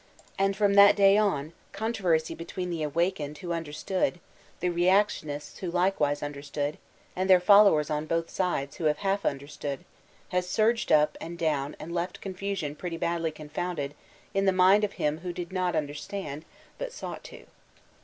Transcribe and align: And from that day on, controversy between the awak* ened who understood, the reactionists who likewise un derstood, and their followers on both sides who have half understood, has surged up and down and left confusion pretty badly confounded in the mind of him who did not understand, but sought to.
And 0.39 0.57
from 0.57 0.73
that 0.73 0.95
day 0.95 1.15
on, 1.15 1.53
controversy 1.73 2.33
between 2.33 2.71
the 2.71 2.81
awak* 2.81 3.17
ened 3.19 3.37
who 3.37 3.53
understood, 3.53 4.19
the 4.59 4.69
reactionists 4.69 5.59
who 5.59 5.69
likewise 5.69 6.23
un 6.23 6.33
derstood, 6.33 6.77
and 7.15 7.29
their 7.29 7.39
followers 7.39 7.91
on 7.91 8.07
both 8.07 8.27
sides 8.27 8.77
who 8.77 8.85
have 8.85 8.97
half 8.97 9.25
understood, 9.27 9.85
has 10.29 10.49
surged 10.49 10.91
up 10.91 11.19
and 11.21 11.37
down 11.37 11.75
and 11.79 11.93
left 11.93 12.19
confusion 12.19 12.73
pretty 12.75 12.97
badly 12.97 13.29
confounded 13.31 13.93
in 14.33 14.45
the 14.45 14.51
mind 14.51 14.83
of 14.83 14.93
him 14.93 15.19
who 15.19 15.31
did 15.31 15.53
not 15.53 15.75
understand, 15.75 16.45
but 16.79 16.91
sought 16.91 17.23
to. 17.25 17.45